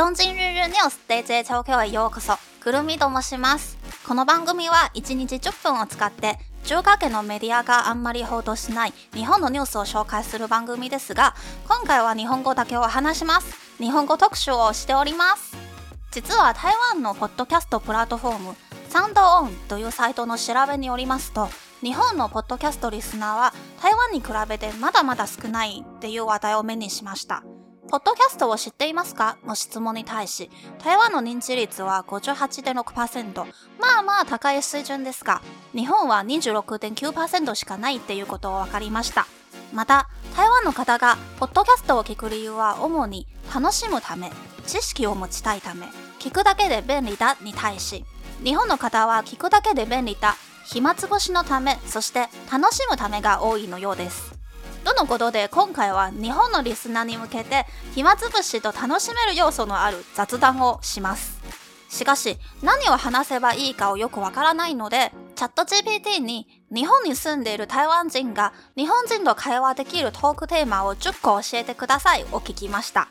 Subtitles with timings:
[0.00, 2.32] 東京日日ニュース DJ 東京へようこそ。
[2.60, 3.76] くるみと申します。
[4.08, 11.34] この番組は1日10分を使って中華圏のメディアがあんまり報道しない日本のニュースを紹介する番組ですが
[11.68, 13.76] 今回は日本語だけを話します。
[13.76, 15.54] 日本語特集をしております。
[16.12, 18.56] 実は台湾のポッドキャストプラットフォーム
[18.88, 21.50] サンドオンというサイトの調べによりますと
[21.82, 27.44] 日本のポッドキャストリスナーは台湾に比べてまだまだ少ないっていう話題を目にしました。
[27.90, 29.36] ポッドキャストを知っていますか？
[29.44, 33.44] の質問に対し、台湾の認知率は58.6%。
[33.80, 35.42] まあまあ高い水準ですが、
[35.74, 39.26] 日本は26.9%しかないっていうことを分かりました。
[39.74, 44.30] また、台湾の方がポッドキャストを聞く理由は主に楽しむため、
[44.68, 45.86] 知識を持ちたいため、
[46.20, 48.04] 聞くだけで便利だに対し、
[48.44, 54.39] 日本の方は聞くだけで便利だ、暇つぶしのため、そして楽しむためが多いのようです。
[54.84, 61.40] とのことで今回は日本のリスナーに向けて暇つぶしと楽しめる要素のある雑談をします。
[61.88, 73.08] しかし何を話せばいいかをよくわからないのでチャット GPT に日本に住んでいる台湾人が日本人と会話できるトークテーマを10個教えてくださいを聞きました。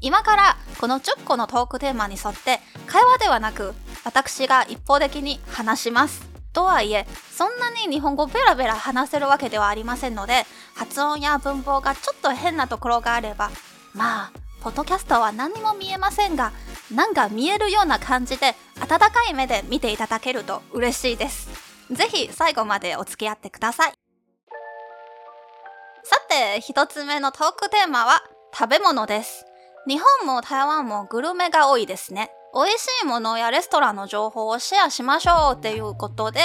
[0.00, 3.74] 今からこの10個のトークテーマに沿って会話ではなく
[4.04, 6.31] 私が一方的に話します。
[6.52, 13.50] とはいえそんなに日本語ベラベラ話せるわけではありませんので発音や文法がちょっと変なところがあれば
[13.94, 16.52] まあポッドキャストは何も見えませんが
[16.94, 21.48] なんか見えるような感じで温かい目で見ていただけると嬉しいです。
[21.90, 23.92] ぜひ最後までお付き合ってください。
[26.04, 28.22] さて一つ目のトークテーマは
[28.56, 29.46] 食べ物です。
[29.88, 32.30] 日本も台湾もグルメが多いですね。
[32.54, 36.40] 美味しいものやレストランの情報をシェアしましょうっていうことで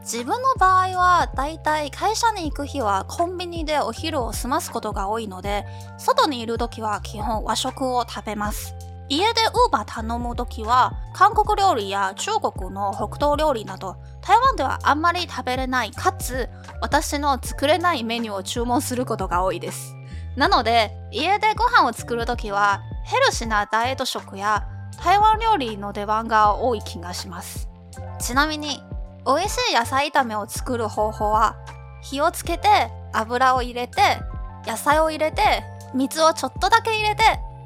[0.00, 5.64] 自分の場合はだいたい会社に行く日はコンビニでお昼を済ますことが多いので
[5.96, 8.74] 外にいる時は基本和食を食べます。
[9.10, 16.50] 家でウーバー頼む時は韓国料理や中国の北東料理など台湾ではあんまり食べれないかつ
[16.82, 19.94] 私の作れないメニューを注文することが多いです。
[20.36, 27.68] なので家でご飯を作る時はヘルシーなダイエット食や台湾料理の出番が多い気がします。
[28.20, 28.82] ちなみに
[29.26, 31.56] 美味しい野菜炒めを作る方法は
[32.02, 32.68] 火をつけて
[33.12, 34.00] 油を入れて
[34.66, 35.42] 野菜を入れて
[35.94, 37.22] 水をちょっとだけ入れて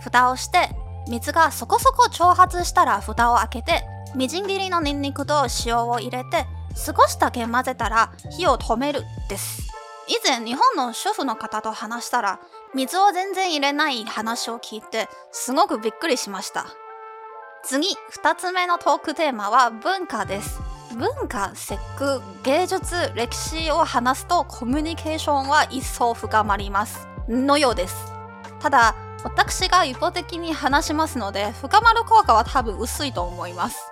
[0.00, 0.68] 蓋をして
[1.08, 9.62] 水がそこそこ蒸発したら蓋を開けてみじん切りのニンニクと塩を入れて少しだけ混ぜたら火を止めるです。
[10.06, 12.38] 以前日本の主婦の方と話したら
[12.74, 16.66] 水を全然入れない話を聞いてすごくびっくりしました。
[17.66, 20.60] 次、二つ目のトークテーマは文化です。
[20.98, 27.08] 文化、節句、芸術、歴史を話すとコミュニケーションは一層深まります。
[27.26, 28.12] のようです。
[28.60, 28.94] ただ、
[29.24, 33.90] 私が一方的に話しますので、深まる効果は多分薄いと思います。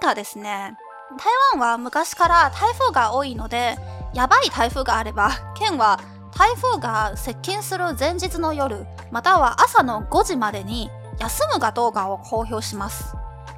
[0.00, 0.76] 文化ですね。
[1.18, 3.76] 台湾は昔から台風が多いので、
[4.14, 5.98] やばい台風があれば、県は
[6.36, 13.14] 台風が接近する前日の夜、または朝の5時までに休むかどうかを公表します。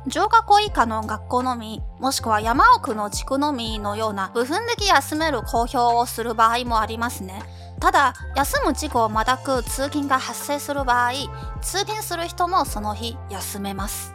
[0.07, 7.43] 上学校以下の学校のみ、もしくは山奥の地区のみのような部分的休める公表をする場合もありますね。
[7.81, 11.13] ただ、休む事故をまたく通勤が発生する場合、
[11.61, 14.13] 通勤する人もその日休めます。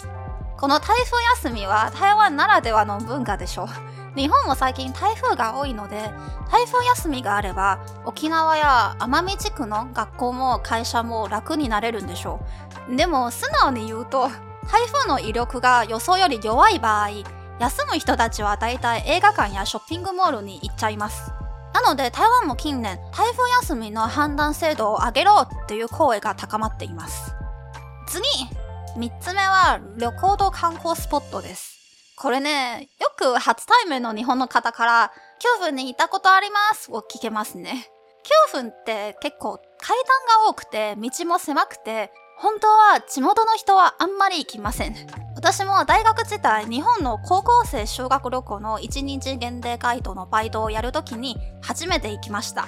[0.57, 3.67] この台風休みは台湾ならではの文化でしょう。
[4.15, 6.09] 日本も最近台風が多いので、
[6.49, 12.39] 台風休みがあれば、沖縄や奄美地区の学校も会社も楽になれるんでしょ
[12.89, 12.95] う。
[12.95, 14.29] でも、素直に言うと、
[14.71, 17.09] 台風の威力が予想より弱い場合、
[17.59, 21.31] 休む人たちは大体映画館やショッピングモールに行っちゃいます。
[21.73, 27.35] なので台湾も近年、台風休みの判断精度を上げろっていう声が高まっています。
[28.07, 28.23] 次
[28.97, 31.74] 3つ目は旅行と観光スポットです。
[32.17, 35.11] これね、よく初対面の日本の方から、
[35.59, 37.89] 9分にいたことありますを聞けますね。
[38.49, 39.97] 9分って結構階
[40.29, 44.95] 段が多くて、道も狭くて、本当は地元の人はあんまり行きません。
[45.35, 52.67] 私も大学時代、日本の高校生修学旅行の1日限定ガイドのバイトをやるときに初めて行きました。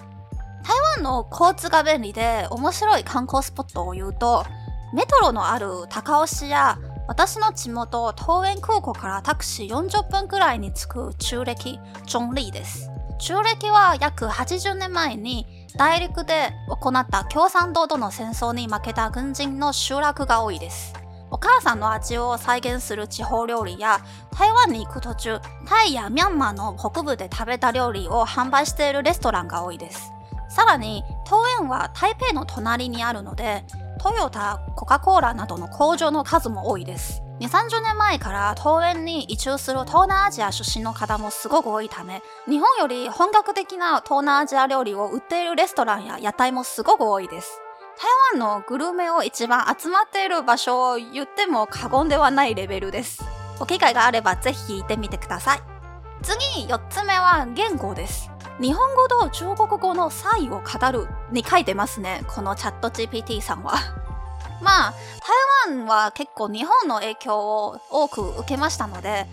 [0.63, 4.45] 台湾の交通が便利で面白い観光スポットを言うと、
[4.93, 6.77] メトロのある高尾市や
[7.07, 12.91] 私の地元、桃園空港からタクシー40分くらいに着く中暦、ジョンリーです。
[13.17, 20.93] 中暦は約80年前に大陸で行った共産党との戦争に負けた軍人の集落が多いです。
[21.31, 23.99] お母さんの味を再現する地方料理や
[24.37, 30.11] 台湾に行く途中、タイやミャンマーの北部で食べた料理を販売しているレストランが多いです。
[30.49, 33.63] さらに、桃園は台北の隣にあるので、
[33.97, 37.23] トヨタ、コカ・コーラなどの工場の数も多いです。
[37.39, 47.61] 2、30年前から東園に移住する東南アジア出身の方もすごく多いため、日本より本格的な東南アジア料理を売っているレストランや屋台もすごく多いです。
[48.31, 53.23] 台湾のグルメを一番集まっている場所を言っても過言ではないレベルです。
[53.59, 55.59] お機会があればぜひ行ってみてください。
[56.21, 58.31] 次、4つ目は言語です。
[58.59, 62.23] 日本語と中国語の差異を語るに書いてますね。
[62.27, 63.73] このチャット GPT さんは。
[64.61, 64.93] まあ、
[65.67, 69.27] 台湾は結構日本の影響を多く受けましたので、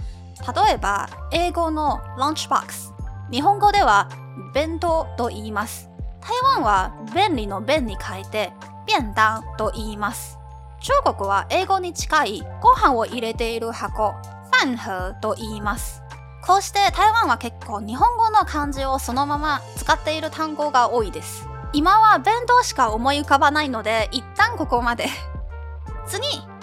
[0.67, 2.93] 例えば、英語のランチボックス。
[3.31, 4.11] 日本語では
[4.53, 5.89] 弁当と言います。
[6.21, 8.53] 台湾は便利の便に変えて、
[8.87, 10.39] 便当と言います。
[10.81, 14.15] 中国は英語に近いご飯を入れている箱、
[14.63, 16.03] 飯盒と言います。
[16.47, 21.49] こうして台湾は結構日本語の漢字をそのまま使っている単語が多いです。
[21.73, 25.09] 今は弁当しか思い浮かばないので、一旦ここまで。
[26.07, 26.23] 次、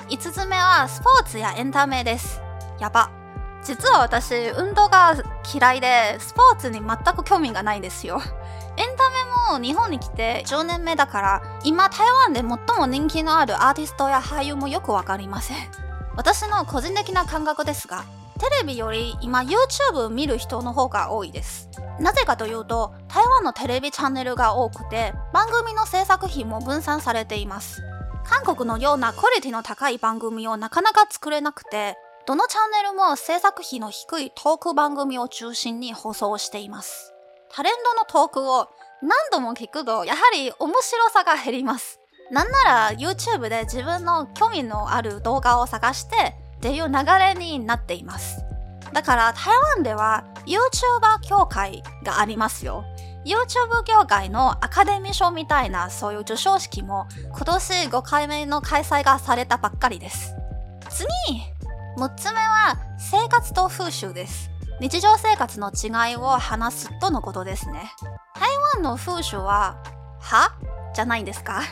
[0.10, 2.42] 5つ目はスポーツやエンタメです。
[2.80, 3.10] やば。
[3.64, 5.16] 実は私、運動が
[5.52, 8.22] 嫌いで、スポーツに全く興味がないんですよ。
[8.78, 15.58] エンタメも日本に来て10年目だから、今台湾で最も人気のあるアーティストや俳優もよくわかりません。
[16.16, 18.04] 私の個人的な感覚ですが、
[18.42, 21.70] テレビより今 YouTube 見る人の方が多いです。
[22.00, 27.84] なぜかというと、台湾のテレビチャンネルが多くて、番組の制作費も分散されています。
[28.24, 37.14] 韓国のようなクオリティの高い番組をなかなか作れなくて、どのチャンネルも制作費の低いトーク番組を中心に放送しています。
[37.52, 38.70] タレントのトークを
[39.04, 42.00] 何度も聞くと、やはり面白さが減ります。
[42.32, 48.46] なんなら YouTube で自分の興味のある動画を探してっていう流れになっています。
[48.94, 52.86] だから台湾では YouTuber 協会がありますよ。
[53.26, 60.36] YouTube 業界のアカデミー賞みたいなそういう授賞式も今年5回目の開催がされたばっかりです。
[60.90, 61.08] 次
[61.98, 64.52] !6 つ目は生活と風習です。
[64.80, 67.92] 日常生活の違いを話すとのことですね。
[68.36, 69.78] 台湾の風習は、
[70.20, 70.52] は？
[70.94, 71.64] じゃないんですか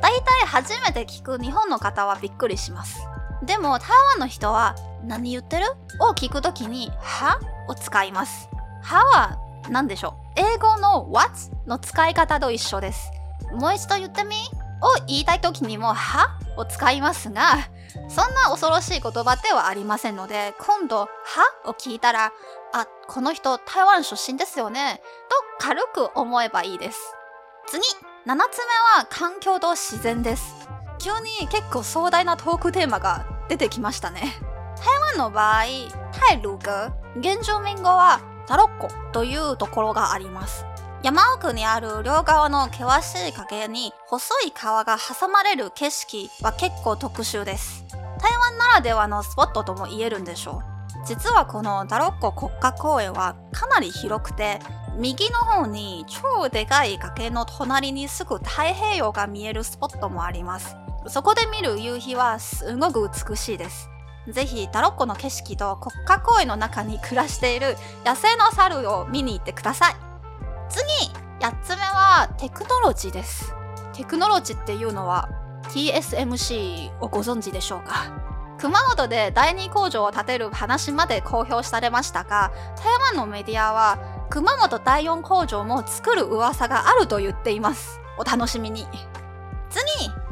[0.00, 3.00] 大体初めて聞く日本の方はびっくりします。
[3.44, 5.66] でも台湾の人は何言ってる？
[6.00, 7.38] を聞くときには
[7.68, 8.48] を使います。
[8.82, 9.38] はは
[9.70, 10.40] 何でしょう？
[10.40, 11.32] 英語の what
[11.66, 13.10] の使い方と一緒です。
[13.52, 14.36] もう一度言ってみ？
[14.82, 17.68] を言いたいときにもはを使いますが、
[18.08, 21.08] そんな恐ろしい言葉ではありませんので、今度は
[21.66, 22.32] を聞いたら、
[22.72, 25.02] あ、この人台湾出身ですよね
[25.60, 26.98] と軽く思えばいいです。
[27.66, 27.84] 次、7
[28.24, 30.54] つ目は環境と自然です。
[30.98, 34.20] 急に結構壮大なトークテーマが出てきましたね。
[34.78, 35.64] 台湾の場合、
[36.12, 40.64] タイルが原住民語はタロッコというところがあります。
[41.02, 47.84] 山奥にある両側の険しい崖に細い川が挟まれる景色は結構特殊です。
[48.20, 50.62] 台湾ならではのスポットとも言えるんでしょ
[51.02, 51.04] う。
[51.04, 54.60] 実はこのダロッコ国家公園はかなり広くて
[54.96, 60.76] 右の方に超でかい崖の隣にすぐ太平洋が見えるスポットもあります。
[61.06, 63.88] そこで見る夕日はすごく美しいです。
[64.28, 69.96] ぜひタロッコの景色と国家公園の中に暮らしている野生の猿を見に行ってください。
[70.68, 70.84] 次、
[71.40, 73.54] 8つ目はテクノロジーです。
[73.94, 75.28] テクノロジーっていうのは
[75.64, 78.12] TSMC をご存知でしょうか？
[78.58, 88.00] 熊本で第二工場を建てる話まで公表されましたが、台湾のメディアは熊本第4工場も作る噂があると言っています。
[88.18, 88.86] お楽しみに。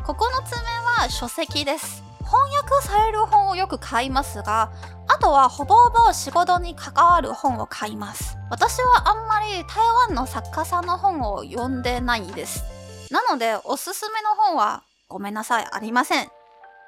[0.09, 2.03] 次、9つ目は書籍です。
[2.25, 4.73] 翻訳される本をよく買いますが、
[5.07, 8.39] あとはほぼほぼ仕事に関わる本を買います。
[8.51, 12.65] 私はあんまり台湾の作家さんの本を読んでないです。
[13.11, 16.29] なので、おすすめの本はごめんなさい、ありません。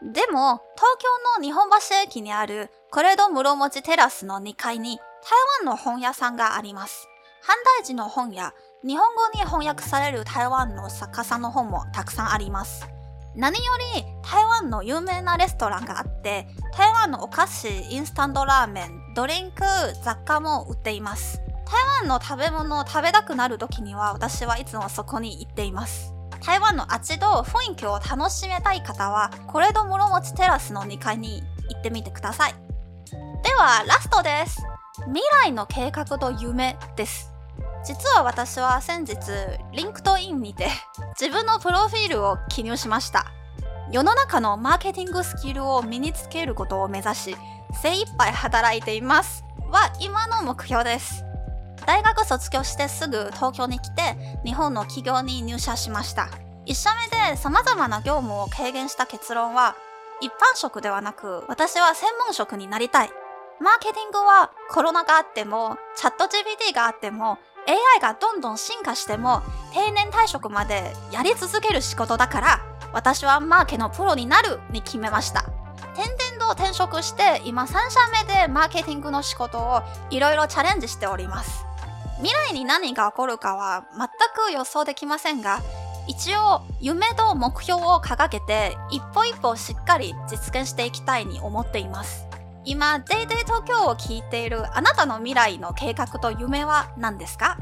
[0.03, 5.05] でも、東京の日本橋駅にあるコレド室町テラスの2階に台
[5.67, 7.07] 湾の本屋さんがあります。
[7.43, 12.87] 反対時の本や日本語に翻訳される台湾の作家さんの本もたくさんあります。
[13.37, 19.63] 何より台湾の有名なレストランがあって、台湾のお菓子、インスタントラーメン、ドリンク、
[20.03, 21.41] 雑貨も売っています。
[21.67, 26.13] 台湾の食べ物を食べたくなる時には私はいつもそこに行っています。
[26.45, 32.55] 台湾の味と雰囲気を楽しめたい方は、これど室町テラスの2階に行ってみてください。
[33.43, 34.63] では、ラストです。
[35.07, 37.30] 未来の計画と夢です。
[37.85, 39.17] 実は私は先日、
[39.73, 40.69] LinkedIn にて
[41.19, 43.27] 自分のプロフィールを記入しました。
[43.91, 47.37] 世の中のマーケティングスキルを身につけることを目指し、
[47.83, 49.45] 精一杯働いています。
[49.71, 51.25] は今の目標です。
[51.87, 56.29] 大学卒業してすぐ東京に来て日本の企業に入社しました。
[56.67, 59.75] 1社目で様々な業務を経験した結論は、
[60.21, 63.11] 一般職ではなく、私は専門職になりたい。
[63.61, 72.61] マーケティングはコロナがあっても、チャット GPT があっても、AI がどんどん進化しても、定年退職までやり続ける仕事だから、
[72.93, 75.45] 私はマーケのプロになるに決めました。
[75.95, 77.79] 転々と転職して今3社
[78.27, 81.65] 目でマーケティングの仕事をいろいろチャレンジしております
[82.19, 84.09] 未来に何が起こるかは全
[84.47, 85.61] く予想できませんが
[86.07, 92.27] 一応夢と目標を掲げて一歩一歩しっかり実現していきたいに思っています
[92.65, 97.59] 今 DayDay 東京を聞いているあなたの未来の計画と夢は何ですか？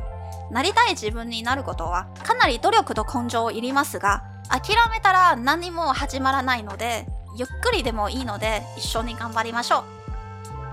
[0.51, 9.85] なりたい自分になることはかなり努力と根性をいりますが諦めたら何も始まらないのでゆっくりでもいいので一緒に頑張りましょ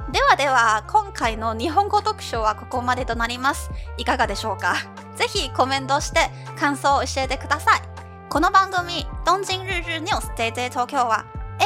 [0.09, 0.11] う。
[0.11, 3.69] ではでは今回の日本語読書はここまでとなります。
[3.97, 4.75] いかがでしょうか？
[5.17, 7.81] ぜひコメントして感想を教えてください。
[8.29, 11.25] この番組「東京日日ニュース JJ 東京」は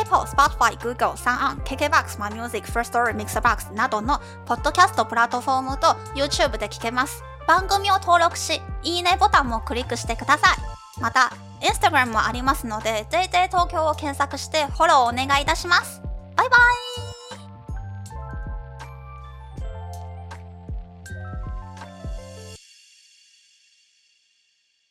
[0.10, 7.24] Apple、Spotify、Google、3 KKBOX、MyMusic、First Story、Mixbox などのポッドキャストプラットフォームと YouTube で聞けます。
[7.48, 11.01] 番組を登録し、いいねボタンもクリックしてください。
[11.01, 16.01] また、インスタグラムもありますので、JJ 東京を検索してフォローお願いいたします。
[16.36, 16.58] バイバ
[17.06, 17.09] イ。